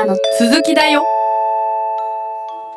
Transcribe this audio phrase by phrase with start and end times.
[0.00, 1.04] からの続きだよ。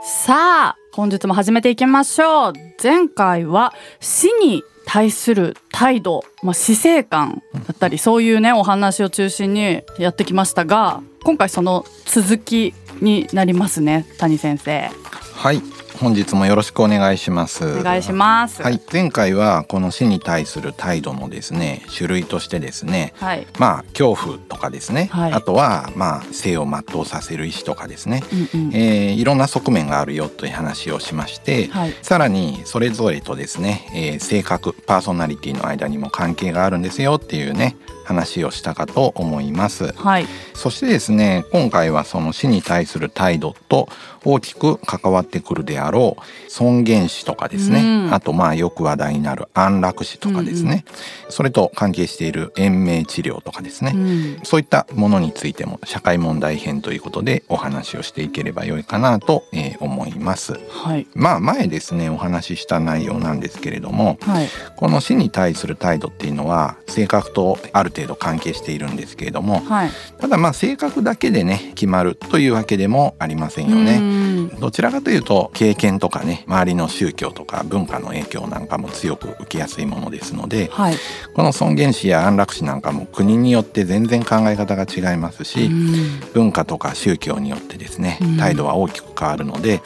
[0.03, 2.53] さあ本日も始めていきましょう。
[2.81, 14.89] 前回は死に対する態度、まあ、死生観だったりそういうねお話を中心にやってきましたが今回その続きになりますね谷先生。
[15.33, 15.61] はい。
[15.99, 17.79] 本日もよろしくお願いします。
[17.79, 18.61] お願いします。
[18.61, 18.81] はい。
[18.91, 23.47] 前回はこの死に対する態度のですね種類としてですねはい。
[23.59, 25.33] まあ恐怖とかですね、はい。
[25.33, 28.73] あとはまあ生を全うさせる意志とかですね、うんうん。
[28.73, 31.95] えーいろんな側面があるよという話をしまして、はい。
[32.01, 39.93] さらにそれぞれとですね、えー性格パーソナリティの間にも関係があるんですよっていうね話をしたかと思います。
[39.93, 40.27] はい。
[40.53, 43.89] そしてですね今回はその死に対する態度と
[44.23, 48.13] 大きく関わってくるであろう尊厳死とかですね、うん。
[48.13, 50.85] あとまあよく話題になる安楽死とかですね、
[51.29, 54.39] それと関係している延命治療とかですね、うん。
[54.43, 60.59] そういったものについても社会問題編ということでお話をしていければよいかなと、えー思います。
[60.69, 61.07] はい。
[61.13, 64.47] まあ前ですねお話しした内容なんですけれどもはい。
[64.77, 69.89] この死に対する態度っていうのは性格とある程度関係しているんですけれどもはい。
[70.19, 73.99] ただまあ性格だけでね決まるというわけでもありませんようね。
[73.99, 74.49] ん。
[74.59, 80.95] どちらかというと経験とかね周りの宗教とか文化の影響なんかも強く受けやすいものですのではい。
[81.35, 86.19] この尊厳死や安楽死なんかも国によって全然考え方が違いますし、うん。
[86.33, 88.37] 文化とか宗教によってですねうん。
[88.37, 89.81] 態度は大きく変わるので、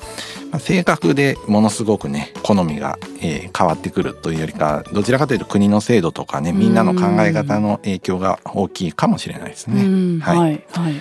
[0.52, 9.84] まあ性格でものすごくね好みが、えー変わってくるというよりかどちらかというと国の制度とかねみんなの考え方の影響が大きいかもしれないですね。
[9.84, 10.20] うん。
[10.20, 10.38] はい。
[10.38, 10.64] はい。
[10.73, 10.94] はい。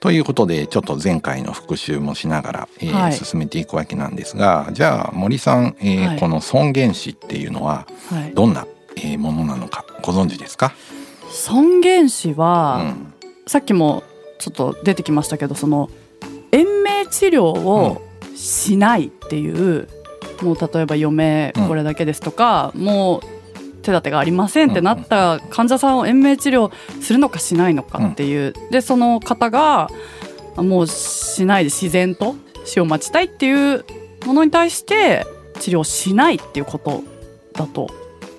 [0.00, 3.12] ということでちょっと前回の復習もしながら、えーはい。
[3.12, 6.18] 進めていくわけなんですがじゃあ森さん、えーはい。
[6.18, 8.32] この尊厳死っていうのははい。
[8.34, 10.72] どんな、えーものなのかご存知ですか、
[11.30, 13.14] 尊厳死うは、ん。
[13.46, 14.02] さっきも
[14.38, 15.90] ちょっと出てきましたけどその
[16.50, 18.02] 延命治療を
[18.40, 19.88] しないっていう、
[20.42, 23.20] もう例えば余命うんこれだけですとか、もう
[23.82, 29.88] 手立てがありませんってなった患者さんを延命治療するのかしないのかっていう、でその方が
[30.56, 32.34] もうしないで自然と
[32.64, 33.84] 死を待ちたいっていう
[34.26, 35.26] ものに対して
[35.60, 37.02] 治療しないっていうこと
[37.52, 37.88] だと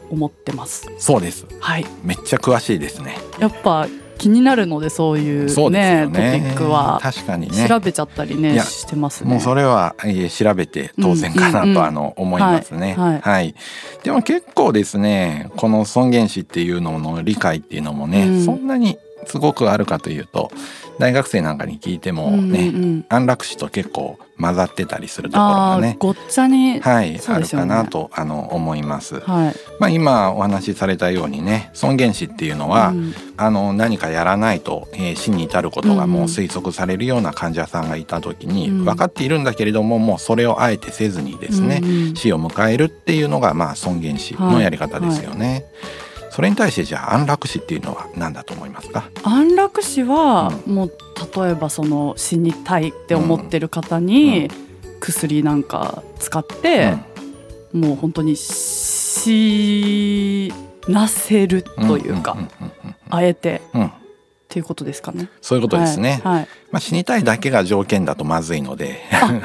[0.10, 0.92] 思ってます。
[0.98, 1.46] そうです。
[1.60, 3.18] はい、めっちゃ詳しいですね。
[3.40, 3.88] やっぱ
[4.22, 6.08] 気になるのでそういうそうね。
[6.08, 7.00] トピックは。
[7.02, 7.68] 確かにね。
[7.68, 9.32] 調べちゃったりねしてますね。
[9.32, 12.94] もうそれは、えー調べて当然かなと、あの思いますね。
[12.98, 13.22] はい。
[13.22, 13.56] はい。
[14.04, 18.46] でも結構ですねこの尊厳死っていうのの理解っていうのもね、うん。
[18.46, 20.52] そんなにすごくあるかというと
[21.00, 23.06] 大学生なんかに聞いてもね、うんうんうん。
[23.10, 29.20] 安楽死と結構混ざってたりするところがねごっちゃに、はい、あるかなとあの思います。
[29.20, 29.56] はい。
[29.80, 33.14] まあ今お話しされたようにね尊厳死っていうのは、うん。
[33.38, 38.86] あの何かやらないと、えー死に至ることがもう推測されるような患者さんがいた時に、うん。
[38.86, 42.16] 分かっているんだけれどももうそれをあえてせずにですね、うんうん。
[42.16, 45.66] 死を迎えるっていうのがまあ尊厳死のやり方ですよね。
[46.32, 49.10] それに対してじゃあ安楽死っていうのは何だと思いますか？
[49.24, 50.92] 安楽死は、もう
[51.38, 54.50] 例えばその死にたいって思ってる方に、
[55.02, 56.96] 薬なんか使って、
[57.74, 60.54] もう本当に死
[60.88, 62.50] なせるというか、んんうん
[63.10, 63.92] あえてうんうん
[64.52, 65.30] っていうことですかね。
[65.40, 66.20] そういうことですね。
[66.26, 69.02] はいはいまあ、死にたいだけが条件だとまずいので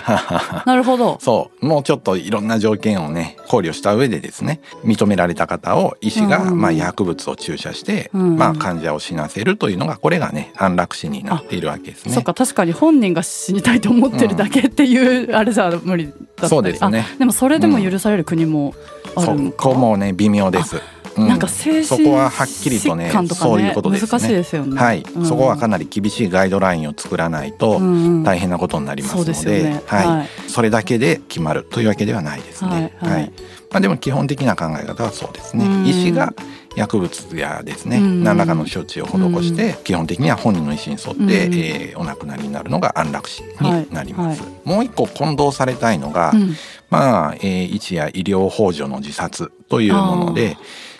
[0.67, 1.19] なるほど。
[1.23, 12.15] そうもうちょっといろんな条件をね考慮した上でですね認められた方を医師が、うんうんまあ、薬物を注射して、うんうんまあ、患者を死なせるというのがこれがね安楽死になっているわけですね。
[12.15, 18.75] そうか確かに本人が死にたいと思ってるだけっていう、あれじゃ無理だったりそうですねあでもそれでも許される国も
[19.15, 20.81] あそるのか、こもね微妙です。
[21.17, 24.09] うなんか精そ神こははっきりとね疾患とかねそういうことですね。
[24.11, 24.81] 難しいですよね。
[24.81, 25.27] はい、うん。
[25.27, 27.81] そこはかなり厳しいガイドラインを作らないと
[28.25, 30.07] 大変なことになりますので,、はい。
[30.07, 30.51] はい。
[30.51, 32.93] それだけで決まるというわけではないですね。
[32.99, 33.33] はいはい。
[33.71, 35.65] まあ、でも基本的な考え方はそうですね。
[35.67, 35.87] うん。
[35.87, 36.33] 医師が
[36.77, 38.23] 薬物やですね、うん。
[38.23, 39.13] 何らかの処置を施
[39.45, 41.55] して、基本的には本人の意思に沿って、うん。
[41.55, 44.43] えーお亡くなりになるのが安楽死になります。
[44.43, 46.55] はいもう一個混同されたいのが、うん。
[46.91, 50.57] まあ、えー医師や医療法助の自殺というもので、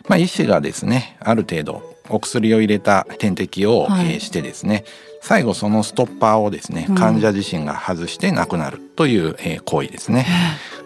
[0.09, 4.85] まあ、医師がですねある程度お薬を入れた点滴を、はいえーしてですね
[5.21, 10.27] 最後そのストッパーをですねうん患者自身が外して亡くなるという、えー行為ですね。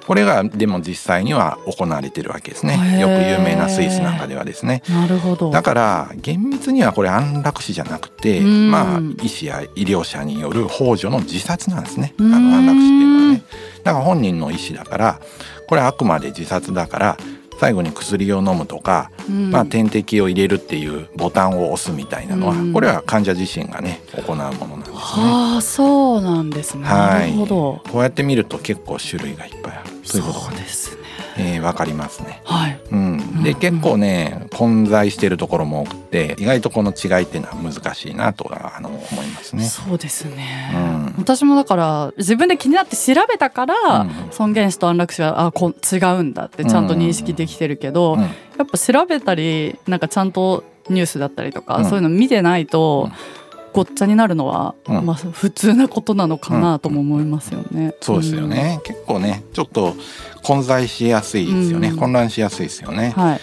[0.06, 2.99] これがでも実際には行われてるわけですね。
[2.99, 4.82] よく有名なスイスなんかではですね。
[4.88, 12.14] なるほどだから厳密にはこれ安楽死じゃなくて、うんまあ医師や医療者による幇助の自殺なんですね。
[12.19, 13.43] あうんの安楽死っていうのはね。
[13.84, 15.20] だから本人の意思だから
[15.69, 17.17] これはあくまで自殺だから
[17.61, 24.95] 最後に薬を飲むとか、うんまあ、点滴を入れるっていうボタンを押すみたいなのは、うんこれは患者自身がね行うものなんですね。
[24.97, 26.85] ああそうなんですね。
[26.85, 27.83] なるほど。
[27.91, 31.03] こうやって見ると結構種類がいっぱいあるということが、ね、ですね。
[31.39, 32.41] えー、分かりますね。
[32.45, 32.81] はい。
[32.93, 39.65] うん、で結構ね混在しているところも多くて意外とこの違いっていうのは難しいなとはあの思いますね。
[39.65, 41.15] そうですね、うん。
[41.19, 44.11] 私もだから自分で気になって調べたから、うん。
[44.31, 48.21] 尊厳死と安楽死はあこ違うんだってちゃんと認識できてるけど、うん。
[48.21, 48.29] や
[48.63, 51.85] っぱ調べたりなんかちゃんとニュースだったりとか、うん。
[51.85, 53.40] そういうの見てないと、うん
[53.72, 57.94] ごっちゃになるのは、うんまあ普通なことなのかなとも思いますよね。
[58.00, 59.94] そうですよね、結構ねちょっと
[60.43, 63.14] 混在しやすいですよね、うん混乱しやすいですよね。
[63.17, 63.22] うん。
[63.22, 63.40] はい。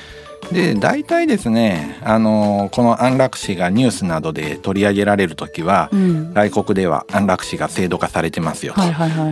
[0.52, 6.34] で大体ですねあのこの安楽死がニュースなどで取り上げられる時は、うん。
[6.34, 8.82] 外国では安楽死が制度化されてますよと。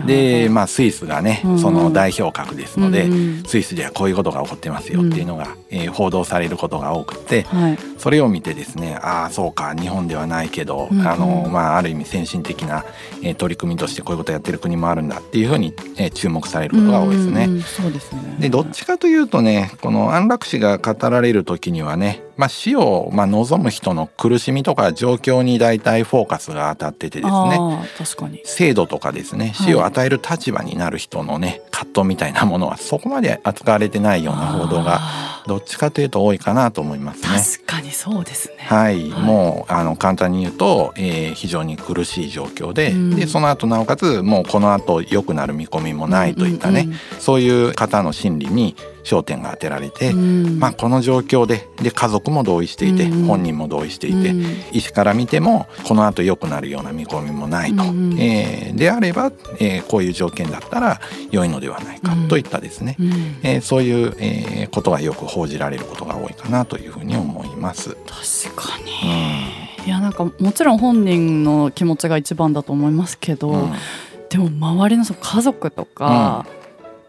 [0.06, 7.78] でまあスイスがね、うんうんその代表格ですので、うんうんスイスではこういうことが起こってますよっていうのが、えー報道されることが多くてはい。
[7.98, 12.84] それを見てですねああそうか日本ではないけど、うんうんあのまあ、ある意味先進的な、
[13.22, 17.44] えー取り組みとしてこういうことをやってる国もあるんだっていうふうに、えー注目されることが多いですね。
[17.44, 18.36] うんうんうんそうですね。
[18.38, 27.58] でどっちかというとねこの安楽死が語られる時にはね、まあ、死を、まあ、望む人の苦しみとか状況に大体フォーカスが当たっててですね。
[27.98, 28.42] 確かに。
[28.44, 29.66] 制度とかですねはい。
[29.68, 37.28] 死を与える立場になる人のね葛藤みたいなものはそこまで扱われてないような報道があどっちかというと多いかなと思いますね。
[37.28, 38.56] ー確かにそうですね。
[38.58, 39.22] はい、はい。
[39.22, 43.16] もうあの簡単に言うと、えー非常に苦しい状況で,、うん。
[43.16, 46.96] でその後なおかつもうこの後良くなる見込みもないといったね、うんうん。
[47.20, 48.74] そういう方の心理に
[49.04, 50.58] 焦点が当てられて、うん。
[50.58, 54.44] まあ、この状況でで家族も同意していて、うん本人も同意していて、うん。
[54.72, 57.82] 医師から見てもこの後良くなるような見込みもないと、
[58.18, 61.00] えーであれば、えーこういう条件だったら
[61.30, 62.28] 良いのではないかうん。
[62.28, 63.10] といったですね、うん。
[63.42, 67.96] えーそういう、えーことがよく報じられることが多いかなというふうに思います。
[68.44, 69.10] 確かに。
[69.80, 69.86] うん。
[69.86, 73.72] いやなんかもちろん本人の気持ちが一番だと思いますけど、うん。
[74.28, 76.44] でも周りのその家族とか、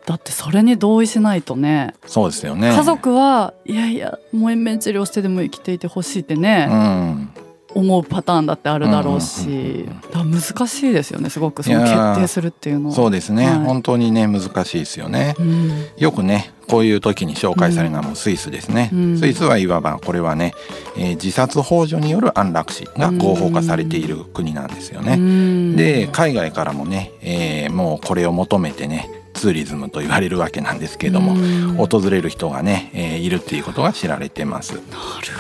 [0.08, 1.94] だってそれに同意しないとね。
[2.06, 2.72] そうですよね。
[2.72, 7.30] 家族はいやいやもう延命治療してでも生きていてほしいってね、うん、
[7.76, 9.54] 思うパターンだってあるだろうし、うんう
[9.94, 11.62] ん難しいですよねすごく。
[11.62, 12.96] その決定するっていうのは。
[12.96, 13.60] そうですね、はい。
[13.60, 15.36] 本当にね難しいですよね。
[15.38, 15.72] うん。
[15.98, 19.18] よくねこういう時に紹介されるのはもうスイスですね、うん。
[19.20, 20.54] スイスはいわばこれはね、
[20.96, 25.14] えー自殺幇助による安楽死が合法化されている国なんですよね。
[25.14, 25.76] うん。
[25.76, 34.74] で海外からもね、えーもうこれを求めてねツーリズムと言われるわけなんですけれども、うん訪れる人がね、えーいるっていうことが知られてます。
[34.74, 34.84] なる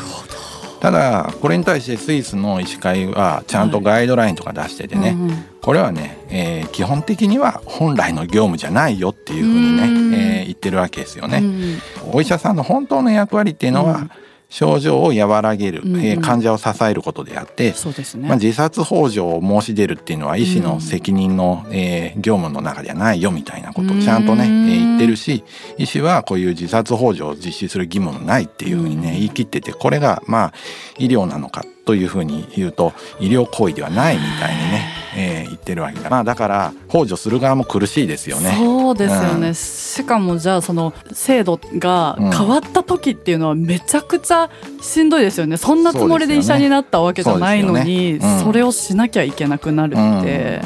[0.09, 0.37] ほど。
[0.79, 11.39] ただこれに対してスイスの医師会はちゃんとガイドラインとか出しててね、うんうんこれはね、えー基本的には本来の業務じゃないよっていうふうにうんね、えー言ってるわけですよね。
[11.39, 11.77] うん
[12.13, 14.11] お医者さんの本当の役割っていうのは、うん
[14.49, 16.05] 症状を和らげる、うんうん。
[16.05, 18.27] えー患者を支えることであって、そうですね。
[18.27, 25.43] まあ、自殺幇助を申し出るっていうのは医師の責任の、えー業務の中ではないよみたいなことをちゃんとね、えうんー言ってるし
[25.77, 30.53] 医師はこういう自殺幇助を実施する義務もないっていうふうにね、うん言い切っててこれがまあ
[30.97, 36.09] 医療なのかというふうに言うと医療行為ではないみたいにね、えー言ってるわけだ。
[36.09, 38.53] まあだから幇助する側も苦しいですよね。
[38.57, 39.55] そうですよね、うん。
[39.55, 44.49] しかもじゃあその制度がうん変わった時っていうのはめちゃくちゃ
[44.81, 45.55] しんどいですよね。
[45.55, 48.43] そんなつもりで医者になったわけじゃないのにそ,、ね。
[48.45, 48.51] うん。
[48.51, 50.61] れをしなきゃいけなくなるって、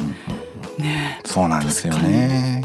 [0.79, 1.21] ね。
[1.24, 2.63] そうなんですよね。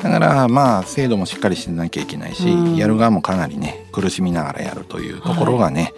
[0.00, 2.76] だからまあ制度もしっかりしてなきゃいけないし、うん。
[2.76, 5.92] やる側もかなりね苦しみながらやるというところがね、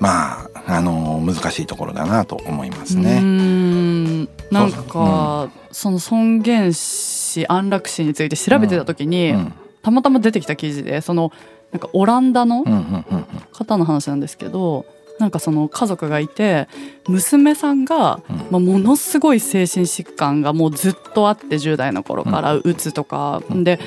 [0.00, 3.20] まああの難しいところだなと思いますね。
[3.20, 4.24] ん。
[4.50, 9.52] なんそうかその尊厳死安楽死について調べてた時に、うん。
[9.82, 11.32] たまたま出てきた記事でその
[11.72, 13.26] なんかオランダのうんうんうん。
[13.52, 14.86] 方の話なんですけど
[15.18, 16.66] なんかその家族がいて
[17.06, 18.36] 娘さんが、うん。
[18.50, 23.64] まあ、ものすごい精神疾患がもうずっとあって10代の頃からうつとか、うん。
[23.64, 23.78] で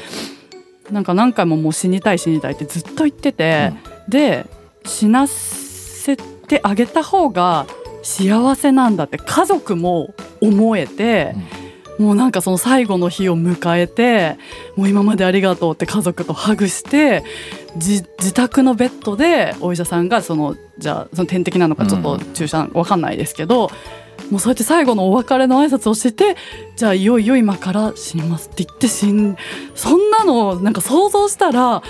[0.91, 3.73] なんか何回ももう死にたい死にたいってずっと言ってて、
[4.07, 4.45] で
[4.85, 5.27] 死な
[6.03, 7.65] せてあげた方が
[8.01, 11.35] 幸せなんだって家族も思えて。
[11.99, 14.39] もうなんかその最後の日を迎えて
[14.75, 17.23] もう今までありがとうって家族とハグして
[17.75, 23.69] 自自宅のベッドでお医者さんがそのじゃあその点滴なのかちょっと注射わかんないですけど、
[24.29, 26.35] もうそうやって最後のお別れの挨拶をして
[26.75, 29.37] じゃあいよいよ今から死にますって言って死ん
[29.75, 31.83] そんなのなんか想像したら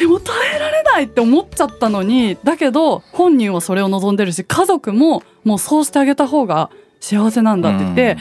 [0.00, 6.70] えもう耐えられないって思っちゃったのにだけど本人はそれを望んでるし家族ももうそうしてあげた方が
[7.00, 8.18] 幸せなんだって言って、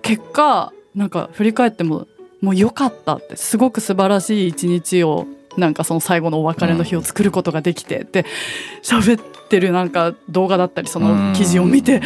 [0.00, 2.06] 結果なんか振り返っても
[2.40, 5.26] もう良かったってすごく素晴らしい一日を
[5.56, 8.24] なんかその最後のお別れの日を作ることができてって
[8.82, 12.02] 喋ってるなんか動画だったりその記事を見て、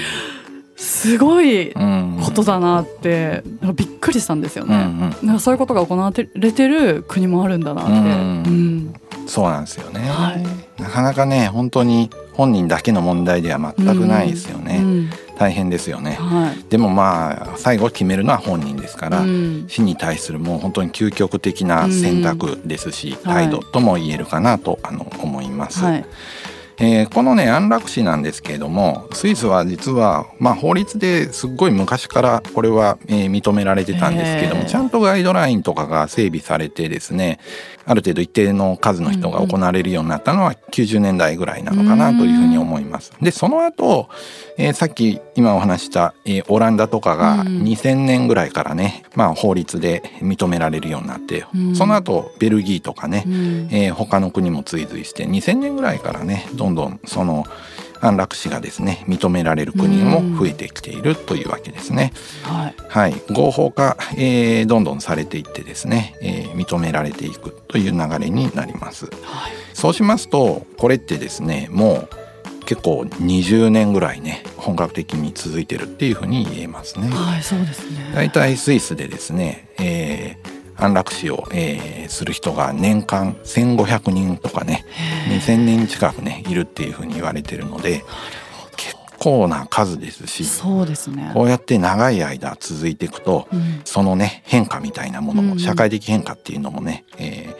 [0.77, 3.43] すごいうんことだなって
[3.75, 4.85] びっくりしたんですようんうね。
[4.85, 5.01] ん。
[5.27, 7.93] なんかそういうことが行われてる国もあるんだなって。
[7.93, 8.95] うんうん。
[9.27, 10.81] そうなんですよね、はい。
[10.81, 15.11] なかなかね本当に本人だけの問題では全くないですよね、うん。
[15.37, 16.13] 大変ですよね。
[16.21, 16.65] はい。
[16.71, 19.65] でもまあ最後決めるのは本人ですから、うん。
[19.69, 26.05] 死に対するもう本当に究極的な選択ですし、態度とも言えるかなとあの思います、はい。
[26.79, 37.39] えーこのね安楽死なんですけれどもスイスは実は、まあ、法律ですっごい昔からこれは、えー認められてたんですけども、ちゃんとガイドラインとかが整備されてですね
[37.87, 43.13] ある程度一定の数の人が行われるようになったのは90年代ぐらいなのかなというふうに思います。
[43.21, 44.09] でその後、
[44.59, 51.77] えーさっき今お話しした、えーオランダとかがうん2000年ぐらいからね、まあ、法律で認められるようになって、うん。
[51.77, 53.69] その後ベルギーとかね、うん。
[53.71, 57.45] えー他の国も追随して2000年ぐらいからねどんどんその
[58.01, 62.13] 安楽死がですね認められる国も増えてきているというわけですね。
[62.43, 62.75] はい。
[62.89, 69.07] はい、合法化、えーどんどんされていってですね、えー認められていくという流れになります。
[69.07, 69.53] はい。
[69.75, 72.09] そうしますとこれってですねも
[72.63, 77.09] う結構20年ぐらいね本格的に続いてるっていうふうに言えますね。
[77.09, 77.43] はい。
[77.43, 78.13] そうですね。
[78.15, 84.85] 大体スイスでですね、えー安楽死を、えーする人が年間1500人とかね
[85.29, 85.41] へー。
[85.41, 88.05] 2000人近くねいるっていうふうに言われてるので
[88.77, 91.31] 結構な数ですしそうですね。
[91.35, 93.81] こうやって長い間続いていくとうん。
[93.85, 95.55] そのね変化みたいなものうんうん。
[95.55, 97.57] も社会的変化っていうのもね、えー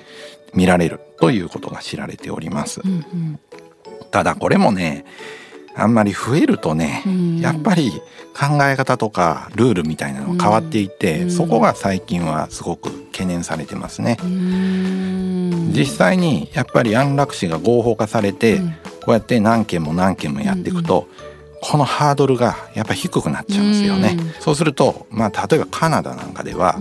[0.55, 2.81] 見られるということが知られております。
[2.83, 2.89] う。
[2.89, 3.39] ん。
[4.11, 5.05] ただこれもね
[5.77, 7.93] あんまり増えるとね、うんやっぱり
[8.35, 14.17] 考え方とかルールみたいなのが変わっていって、うんそこが最近はすごく懸念されてますね。
[14.23, 14.31] うん。
[14.31, 14.33] う
[15.71, 18.75] ん実際にやっぱり安楽死が合法化されて、うん
[19.07, 21.07] こうやって何件も何件もやっていくと、
[21.63, 24.17] このハードルがやっぱり低くなっちゃうんですよね。
[24.19, 26.81] うんそうすると、まあ、例えばカナダなんかでは、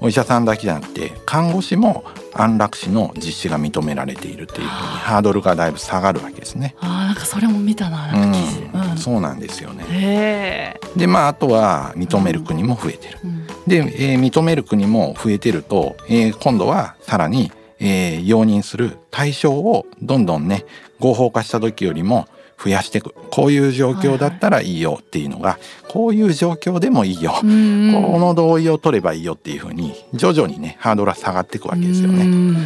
[0.00, 6.74] お医者さんだけじゃなくて看護師も安楽死の実施が認められているっていうふうにハードルがだいぶ下がるわけですね。
[6.80, 8.90] あーなんかそれも見たななんか記事。
[8.92, 10.78] うん、そうなんですよね。
[10.96, 13.18] でまああとは認める国も増えてる。
[13.24, 20.64] うんで、えー認める国も増えてると、えー今度はさらに、えー容認する対象をどんどんね
[20.98, 22.26] 合法化した時よりも
[22.62, 32.24] 増やしていくこういう状況だったらいいよっていうのが、こういう状況でもいいよ、うんこの同意を取ればいいよっていうふうに徐々にねハードルは下がっていくわけですよね。
[32.24, 32.56] うん。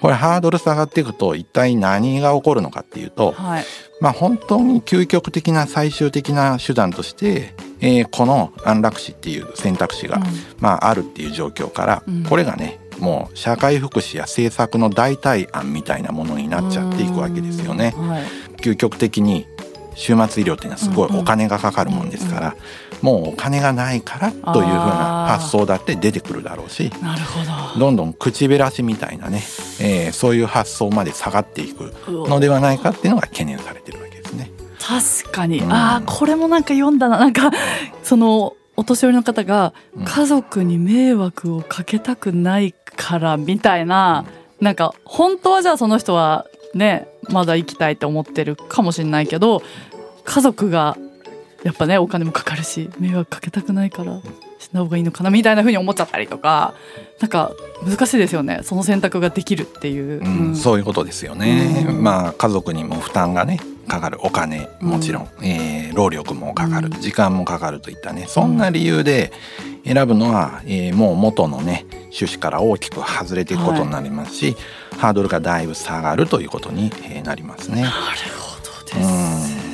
[0.00, 3.64] これハードル下がっていくと一体何が起こるのかっていうと、はい。
[4.00, 10.20] まあ、本当に究極的な最終的な手段として、えーこの安楽死っていう選択肢が、
[10.58, 12.24] まあ、あるっていう状況から、うん。
[12.24, 17.94] これがねもう社会福祉や政策の代替案みたいなものになっちゃっていくわけですよね。
[17.96, 18.22] うんはい。
[18.58, 19.46] 究極的に
[19.94, 22.56] 終末医療っていうのはすごいお金がかかるもんですから、
[23.02, 27.80] もうお金がないからというふうな発想だって出てくるだろうしなるほど。
[27.80, 29.42] どんどん口減らしみたいなね、
[29.80, 34.50] えーそういう発想まで下がっていくのではないかっていうのが懸念されてるわけですね。
[34.78, 37.50] 確かに、うんああこれもなんか読んだななんか
[38.02, 44.24] そのお年寄りの方がうん家族に迷惑をかけたくないからみたいな、
[44.60, 49.62] なんか本当はじゃあその人はねまだ生きたいと思ってるかもしれないけど
[50.24, 50.96] 家族が
[51.62, 54.20] やっぱねお金もかかるし迷惑かけたくないから
[54.58, 56.74] 死んだ方がいいのかなみたいな風に思っちゃったりとか
[57.20, 57.52] なんか
[57.84, 58.60] 難しいですよね。
[58.62, 60.20] その選択ができるっていう。
[60.20, 60.56] うんうん。
[60.56, 62.02] そういうことですよね、うん。
[62.02, 66.88] まあ家族にも負担がねかかるお金もちろん、えー労力もかかる。
[66.88, 67.00] うん。
[67.00, 68.26] 時間もかかるといったね。
[68.28, 69.32] そんな理由で
[69.84, 74.56] 選ぶのは、えーもう元のね趣旨から大きく外れていくことになりますし、
[74.98, 77.82] ハードルがだいぶ下がるということにえーなりますね。
[77.82, 77.92] なる
[78.38, 78.56] ほ
[78.92, 79.66] どです。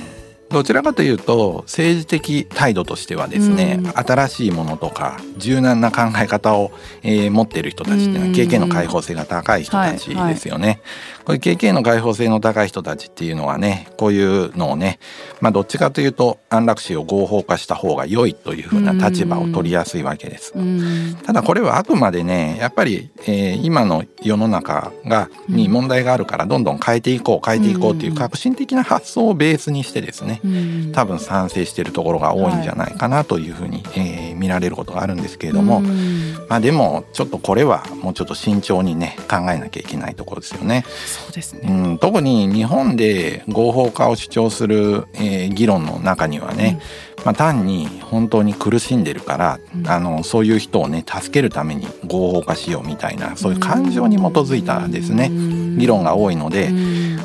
[0.50, 3.90] どちらかというと政治的態度としてはですね、うん。
[3.92, 8.32] 新しいものとか柔軟な考え方を、えー持っている人たちっていうのはうん。
[8.34, 10.82] 経験の開放性が高い人たちですよね。
[11.24, 14.98] これ経験の開放性の高い人たちっていうのはねこういうのをね、
[15.40, 20.52] まあ、どっちかというと安楽死を合法化した方が良いというふうな立場を取りやすいわけです。
[20.54, 21.16] うん。
[21.24, 30.92] ただこれはあくまでねやっぱり、えー今の世の中がに問題があるからどんどん変えていこう変えていこうっていう革新的な発想をベースにしてですねうん。
[30.92, 36.34] 多分賛成しているところが多いんじゃないかなというふうに、えー見られることがあるんですけれども、うん。
[36.48, 40.84] まあでもちょっとこれはもうちょっと慎重にね考えなきゃいけないところですよね。
[41.12, 41.92] そうですうね。
[41.94, 46.80] ん、特に日本で合法化を主張する、えー議論の中にはね、
[47.24, 49.88] まあ、単に本当に苦しんでるから、うん。
[49.88, 55.30] あのそういう人をね助けるために合法化しようみたいなそういう感情に基づいたですね、
[55.78, 56.70] 議論が多いので、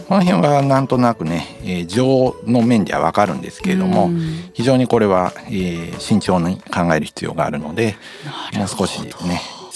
[0.08, 4.10] この辺はなんとなくね、えー、情の面ではわかるんですけれども、
[4.54, 7.96] 非常にこれは、えー、慎重に考える必要があるので
[8.56, 9.12] もう少しね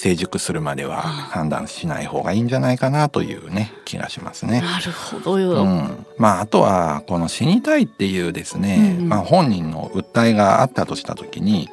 [0.01, 4.59] 成熟するまでは判断しない方がいいんじゃないかなというね気がしますね。
[4.61, 11.69] なるほどよ、うん、まああとはこの死にたいっていうですね、うん、まあ、本人の訴えがあったとした時に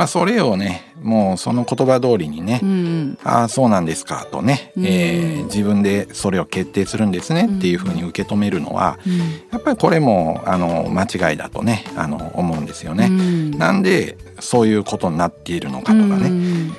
[0.00, 9.18] まあ、それをねもうその言葉通りにね、うん、ああそうなんですかとね、うん、えー、自分でそれを決定するんですねっていうふうに受け止めるのは、うん、
[9.52, 13.10] やっぱりこれもあの間違いだとねあの思うんですよね。
[13.58, 16.30] なんでそういうことになっているのかとかね、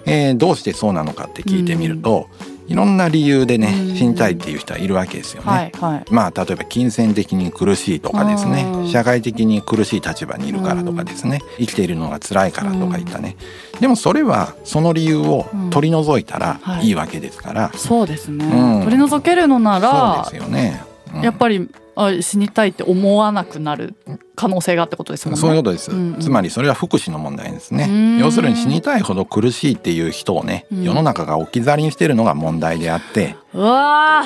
[0.08, 2.28] えー、どうしてそうなのかって聞いてみると、
[2.68, 5.50] いろんな理由でね死にたいっていう人はいるわけですよね。
[5.50, 8.65] はいはい、まあ例えば金銭的に苦しいとかですね。
[8.88, 11.39] 社会的に苦しい立場にいるからとかですね。
[11.58, 13.38] 生きているのが辛いからとかいったね。
[13.80, 16.91] でもそれはその理由を取り除いたらい。
[16.91, 20.84] いわけですから、はい、そうですね、うん、取り除けるのならそうですよね、
[21.15, 23.95] うん、やっぱりあ死にたいって思わなくなる
[24.36, 25.41] 可能性がってことですもんね。
[25.41, 28.17] そういうことです、うんうん、つまりそれは福祉の問題ですね。
[28.19, 34.24] 要するに死にたいほど苦しいっていう人をね、うん、世の中が置き去りにしてるのが問題であって、は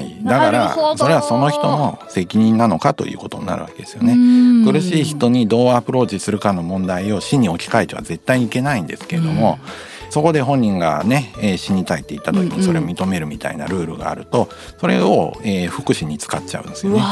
[0.00, 4.16] い、だからそれはその人の責任なのかということになるわけですよね。
[4.64, 9.58] 苦しい人にどうアプローチするかの問題を死に置き換えては絶対にいけないんですけれども。
[9.92, 14.48] うんそこで本人がね、えー、死にたいって言った時にそれを認めるみたいなルールがあると
[14.78, 17.02] それを、えー、福祉に使っちゃうんですよね。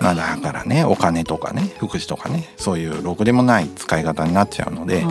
[0.00, 5.04] まあ、だからねお金とかね福祉とかねそういうろくでもない使い方になっちゃうので、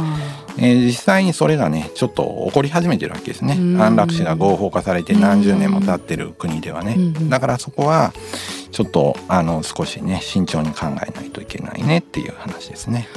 [0.57, 3.53] えー、実際にそれがねちょっと起こり始めてるわけですね。
[3.81, 6.97] 安楽死が合法化されて何十年も経ってる国ではね。
[7.29, 8.11] だからそこは
[8.73, 13.07] ちょっとあの少しね慎重に考えないといけないねっていう話ですね。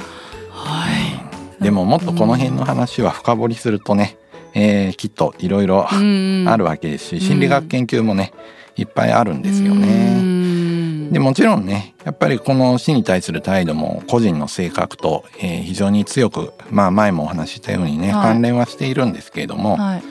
[0.51, 1.22] はい、
[1.63, 4.17] でももっとこの辺の話は深掘りするとね、
[4.53, 8.33] えー、きっといろいろあるわけですし心理学研究もね
[8.75, 11.11] いっぱいあるんですよね。
[11.11, 20.03] でもちろんねやっぱりこの死に対する態度も個人の性格と、えー、非常に強く、まあ、前もお話ししたようにね、はい、関連はしているんですけれども、はい、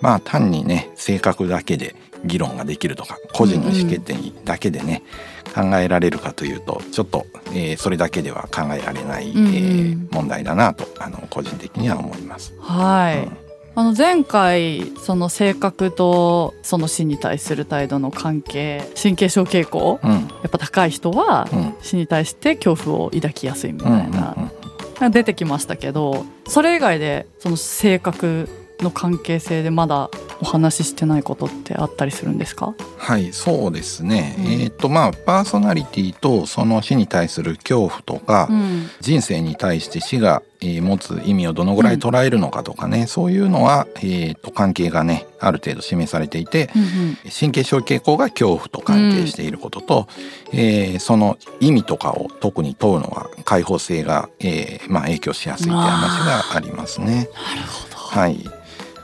[0.00, 5.02] まあ単にね性格だけで議論ができるとか個人の意思決定だけでね、
[5.54, 12.54] 考えられるかというとちょっと、えー、それだけでは考えられない、うん、えー、問題だなとあの個人的には思います。
[12.60, 13.36] はい、うん。
[13.76, 21.48] あの前回その性格とその死に対する態度の関係神経症傾向、うん、やっぱ高い人は
[21.80, 24.50] 死に対して恐怖を抱きやすいみたいな、
[25.10, 28.48] 出てきましたけどそれ以外でその性格
[28.80, 32.74] の関係性でまだお話ししてないことってあったりするんですか？
[32.98, 50.08] はいそうですね、うん、えっ、とまあパーソナリティとその死に対する恐怖とか、うん、人生に対して死が、えー、持つ意味をどのぐらい捉えるのかとかね、うん、そういうのは、えーと、関係がねある程度示されていて、うんうん、神経症傾向が恐怖と関係していることと、
[50.52, 57.06] うん、えー、その意味とかを特に問うのは開放性が、えーまあ、影響しやすいって話がありますね。
[57.06, 57.26] なる
[57.66, 57.96] ほど。
[57.96, 58.59] はい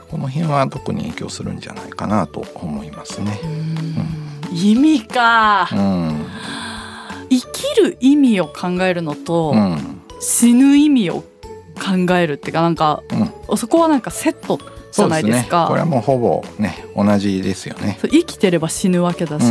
[0.09, 3.39] この辺は特に影響するんじゃないかなと思いますね。
[4.51, 6.25] うん、意味か、うん、
[7.29, 11.23] 生きる意味を考えるのと、うん、死ぬ意味を
[11.77, 13.03] 考えるっていうかなんか、
[13.55, 14.59] そこはなんかセット
[14.91, 15.67] じゃないですか。
[15.67, 17.99] すね、これはもうほぼね同じですよね。
[18.01, 19.45] 生きてれば死ぬわけだし、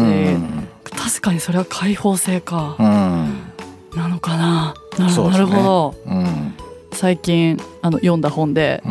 [0.85, 4.75] 確かにそれは開放性か、なのかな。
[4.99, 5.95] なる,、ね、なるほど。
[6.93, 8.83] 最近あの読んだ本で、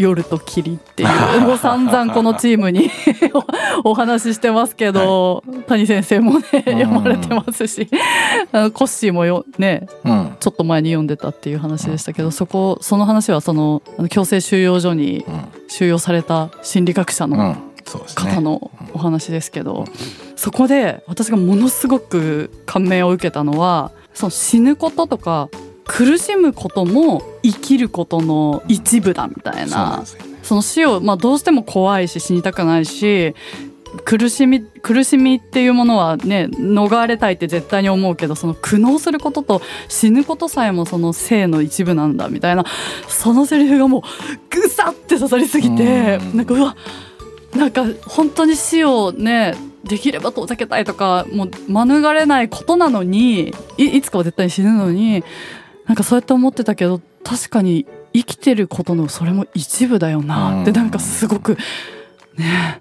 [0.00, 2.90] 夜と霧っていう もう散々このチームに
[3.84, 7.88] お話ししてますけど、はい、谷先生もね読まれてますし
[8.52, 15.24] あのコッシーもよね、うん、ちょっと前に読んでたっていう話でしたけど、うん、そこその話はその強制収容所に
[15.68, 17.56] 収容された心理学者の
[18.14, 19.84] 方のお話ですけど、
[20.36, 25.48] そこで私がものすごく感銘を受けたのはその死ぬこととか
[25.90, 30.04] 苦しむことも生きることの一部だみたいな、
[30.44, 33.34] その死を、まあ、どうしても怖いし死にたくないし
[34.04, 42.64] 苦しみ苦しみっていうものはね逃れたいって絶対に思うけどその苦悩することと死ぬことさえもその生の一部なんだみたいな。
[43.08, 44.02] そのセリフがもう
[44.48, 46.36] ぐさって刺さりすぎてん。
[46.36, 46.76] なんかうわ
[47.56, 55.24] なんか本当に死をねできれば遠ざけたいとかもう免れないことなのにいつかは絶対に死ぬのに
[55.90, 60.62] なんかそうやって思ってたけど確かに生きてることのそれも一部だよな。
[60.62, 61.58] ってなんかすごく
[62.36, 62.80] ね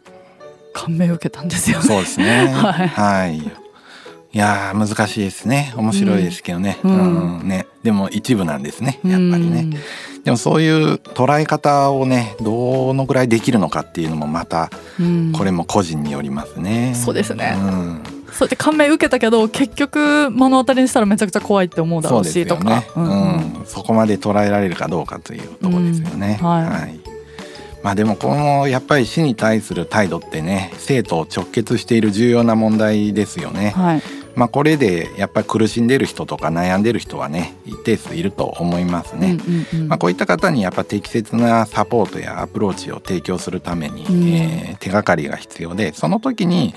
[0.74, 1.86] 感銘を受けたんですよね。
[1.86, 2.46] そうですね。
[2.54, 3.38] はい、はい。
[3.40, 3.42] い
[4.32, 5.74] やー難しいですね。
[5.76, 7.40] 面白いですけどね,、うん。
[7.40, 7.48] うん。
[7.48, 7.66] ね。
[7.82, 9.00] でも一部なんですね。
[9.04, 9.74] やっぱりね、うん
[10.24, 14.70] でもそういう捉え方をねどのぐらいできるのかっていうのもまた
[15.00, 15.32] うん。
[15.32, 16.94] これも個人によりますね。
[16.94, 17.56] そうですね。
[17.58, 22.84] うんそうやって感銘受けたけど結局目の当たりにしたらめちゃくちゃ怖いって思うだろそうしとか。
[22.96, 23.64] うん。
[23.66, 26.38] そこまで捉えられるかどうかというところですよね。
[26.42, 26.48] うん。
[26.48, 27.00] はい。
[27.84, 33.70] まあでもこのやっぱり死に対する態度ってね生徒を直結している重要な問題ですよね。
[33.76, 34.02] はい。
[34.36, 39.38] まあこれでやっぱり苦しんでる人とか悩んでる人はね一定数いると思いますね。
[39.88, 44.28] まあ、こういった方にやっぱ適切なサポートやアプローチを提供するために、うん。
[44.30, 46.74] えー手がかりが必要でその時に、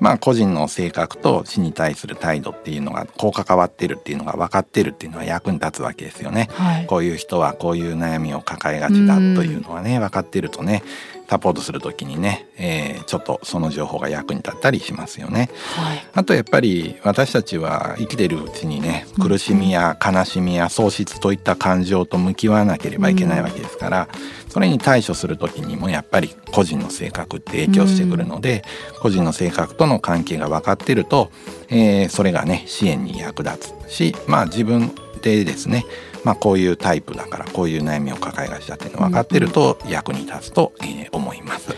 [0.00, 6.48] まあ、個人の性格と死に対する態度っていうのがこう関わってるっていうのが分かってるっていうのは役に立つわけですよね。
[6.52, 10.82] はいこういう人はこういう悩みを抱えがちだというのはね分かってるとね
[11.28, 15.50] サポートする時にね、えーちょっとその情報が役に立ったりしますよね。
[15.76, 24.08] はいあとやっぱり私たちは生きてるうちにねうん苦しみや悲しみや喪失といった感情と向き合わなければいけないわけですから、
[24.54, 28.62] それに対処する時にもやっぱり個人の性格って影響してくるので、
[29.00, 31.32] 個人の性格との関係が分かってると、
[31.70, 35.84] えーそれがね支援に役立つしまあ自分でですね
[36.22, 41.74] まあこういうタイプだからこういう悩みを抱えがちだっていうのが分かってると役に立つと、えー思います。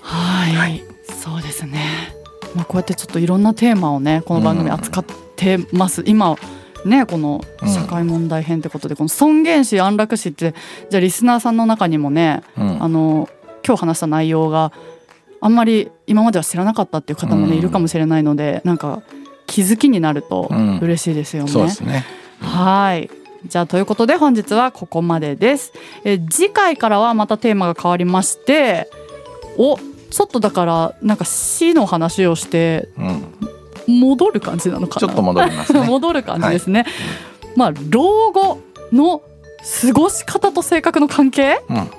[0.00, 2.14] はい、はいそうですね。
[2.54, 5.04] まあこうやってちょっといろんなテーマをねこの番組扱っ
[5.36, 6.02] てます。
[6.06, 6.34] 今
[6.84, 10.54] ねこの社会問題編ってことで、この尊厳死安楽死って
[10.90, 13.28] じゃあリスナーさんの中にもね、うんあの
[13.66, 14.72] 今日話した内容が
[15.40, 19.02] あんまり今までは知らなかったっていう方もね、うんいるかもしれないのでなんか
[19.46, 21.52] 気づきになるとうん嬉しいですよね。
[21.82, 22.04] ね。
[22.40, 23.10] はい。
[23.46, 25.72] じゃあということで本日はここまでです。
[26.04, 28.88] え次回からはまたテーマが変わりまして、
[29.56, 29.78] お
[30.10, 33.35] ちょっとだからなんか死の話をしてうん、
[33.86, 35.06] 戻る感じなのかな？
[35.06, 35.80] ちょっと戻りますね。
[35.86, 36.84] 戻る感じですね。
[37.56, 38.58] まあ老後
[38.92, 39.22] の
[39.82, 41.60] 過ごし方と性格の関係？
[41.68, 41.90] うん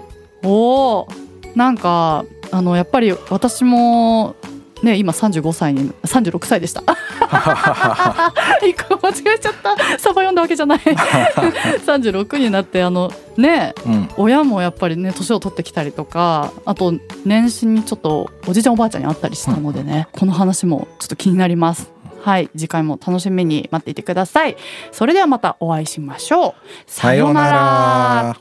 [0.43, 1.07] おお、
[1.55, 4.35] なんかあのやっぱり私も。
[4.83, 6.83] ね、今35歳に36歳でした。
[8.65, 9.75] 一個間違えちゃった。
[9.97, 10.79] サバ読んだわけじゃない。
[11.85, 14.09] 36になってあのねうん。
[14.17, 16.93] 親もやっぱりね年を取ってきたりとかあと
[17.25, 21.91] 年始にちょっとおじいちゃんおばあちゃんに会ったりしたのでね、この話もちょっと気になります。
[22.21, 22.49] はい。
[22.57, 24.57] 次回も楽しみに待っていてください。
[24.91, 26.53] それではまたお会いしましょう。
[26.85, 28.35] さようなら。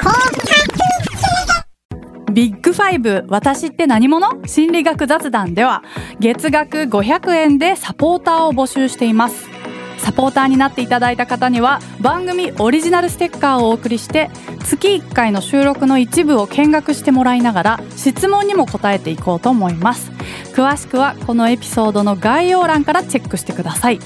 [2.36, 4.46] ビッグファイブ私って何者？
[4.46, 5.82] 心理学雑談では
[6.20, 9.48] 月額500円でサポーターを募集しています。
[9.96, 14.28] サポーターになっていただいた方には番組オリジナルステッカーをお送りして
[14.66, 20.10] 月1回の収録の一部を見学してもらいながら質問にも答えていこうと思います。
[20.54, 23.98] 詳しくはこのエピソードの概要欄からチェックしてください。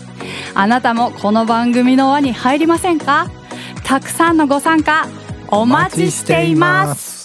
[0.54, 3.28] あなたもこの番組の輪に入りませんか？
[3.82, 5.08] たくさんのご参加
[5.48, 7.19] お待ちしています。